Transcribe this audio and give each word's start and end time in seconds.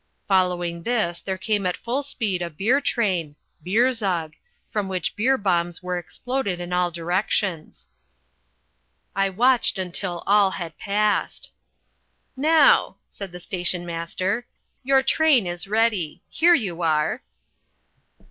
Following 0.27 0.81
this 0.81 1.19
there 1.21 1.37
came 1.37 1.63
at 1.67 1.77
full 1.77 2.01
speed 2.01 2.41
a 2.41 2.49
beer 2.49 2.81
train 2.81 3.35
(Bier 3.63 3.91
Zug) 3.93 4.33
from 4.67 4.87
which 4.87 5.15
beer 5.15 5.37
bombs 5.37 5.83
were 5.83 5.99
exploded 5.99 6.59
in 6.59 6.73
all 6.73 6.89
directions. 6.89 7.87
I 9.15 9.29
watched 9.29 9.79
till 9.93 10.23
all 10.25 10.49
had 10.49 10.75
passed. 10.79 11.51
"Now," 12.35 12.97
said 13.07 13.31
the 13.31 13.39
station 13.39 13.85
master, 13.85 14.47
"your 14.81 15.03
train 15.03 15.45
is 15.45 15.67
ready. 15.67 16.23
Here 16.31 16.55
you 16.55 16.81
are." 16.81 17.21